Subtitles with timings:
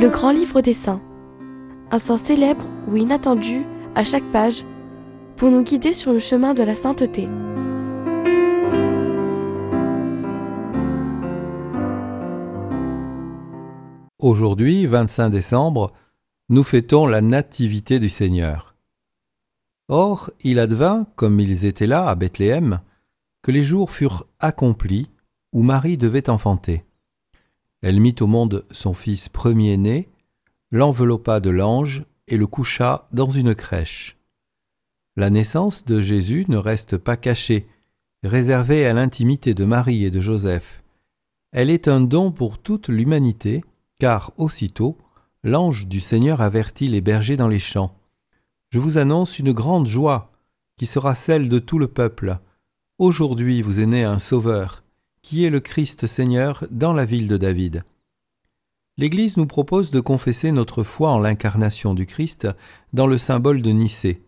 [0.00, 1.02] Le grand livre des saints.
[1.90, 4.64] Un saint célèbre ou inattendu à chaque page
[5.34, 7.28] pour nous guider sur le chemin de la sainteté.
[14.20, 15.92] Aujourd'hui, 25 décembre,
[16.48, 18.76] nous fêtons la Nativité du Seigneur.
[19.88, 22.82] Or, il advint, comme ils étaient là à Bethléem,
[23.42, 25.10] que les jours furent accomplis
[25.52, 26.84] où Marie devait enfanter.
[27.82, 30.08] Elle mit au monde son fils premier-né,
[30.70, 34.18] l'enveloppa de l'ange et le coucha dans une crèche.
[35.16, 37.68] La naissance de Jésus ne reste pas cachée,
[38.22, 40.82] réservée à l'intimité de Marie et de Joseph.
[41.52, 43.64] Elle est un don pour toute l'humanité,
[43.98, 44.98] car aussitôt
[45.42, 47.96] l'ange du Seigneur avertit les bergers dans les champs.
[48.70, 50.32] Je vous annonce une grande joie,
[50.76, 52.38] qui sera celle de tout le peuple.
[52.98, 54.84] Aujourd'hui vous est né un Sauveur,
[55.22, 57.84] qui est le Christ Seigneur dans la ville de David.
[58.96, 62.48] L'Église nous propose de confesser notre foi en l'incarnation du Christ
[62.92, 64.24] dans le symbole de Nicée.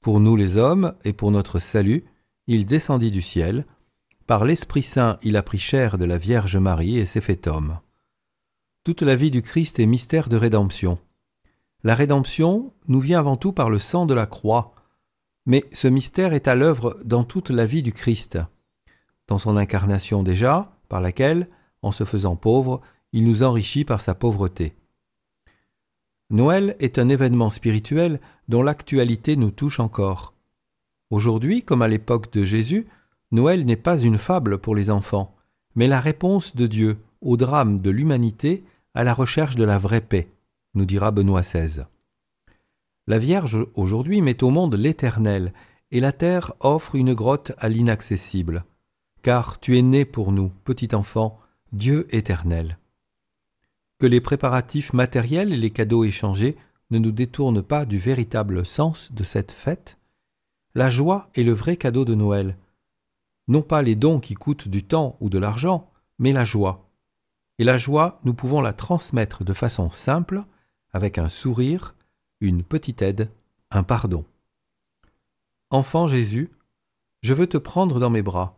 [0.00, 2.04] Pour nous les hommes et pour notre salut,
[2.46, 3.66] il descendit du ciel.
[4.26, 7.80] Par l'Esprit Saint, il a pris chair de la Vierge Marie et s'est fait homme.
[8.84, 10.98] Toute la vie du Christ est mystère de rédemption.
[11.82, 14.74] La rédemption nous vient avant tout par le sang de la croix,
[15.44, 18.38] mais ce mystère est à l'œuvre dans toute la vie du Christ
[19.28, 21.48] dans son incarnation déjà, par laquelle,
[21.82, 22.80] en se faisant pauvre,
[23.12, 24.74] il nous enrichit par sa pauvreté.
[26.30, 30.34] Noël est un événement spirituel dont l'actualité nous touche encore.
[31.10, 32.86] Aujourd'hui, comme à l'époque de Jésus,
[33.30, 35.34] Noël n'est pas une fable pour les enfants,
[35.74, 40.00] mais la réponse de Dieu au drame de l'humanité à la recherche de la vraie
[40.00, 40.28] paix,
[40.74, 41.84] nous dira Benoît XVI.
[43.06, 45.52] La Vierge aujourd'hui met au monde l'Éternel,
[45.90, 48.64] et la terre offre une grotte à l'inaccessible
[49.22, 51.38] car tu es né pour nous, petit enfant,
[51.72, 52.78] Dieu éternel.
[53.98, 56.56] Que les préparatifs matériels et les cadeaux échangés
[56.90, 59.98] ne nous détournent pas du véritable sens de cette fête.
[60.74, 62.56] La joie est le vrai cadeau de Noël.
[63.48, 66.88] Non pas les dons qui coûtent du temps ou de l'argent, mais la joie.
[67.58, 70.44] Et la joie, nous pouvons la transmettre de façon simple,
[70.92, 71.94] avec un sourire,
[72.40, 73.30] une petite aide,
[73.70, 74.24] un pardon.
[75.70, 76.50] Enfant Jésus,
[77.22, 78.57] je veux te prendre dans mes bras.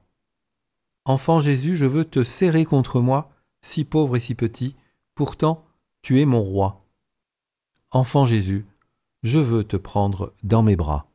[1.06, 3.30] Enfant Jésus, je veux te serrer contre moi,
[3.62, 4.76] si pauvre et si petit,
[5.14, 5.64] pourtant
[6.02, 6.84] tu es mon roi.
[7.90, 8.66] Enfant Jésus,
[9.22, 11.06] je veux te prendre dans mes bras.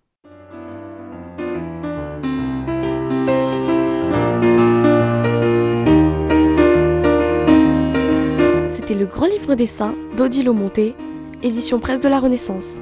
[8.69, 10.95] C'était le grand livre des saints d'Odile Monté,
[11.43, 12.81] édition presse de la Renaissance.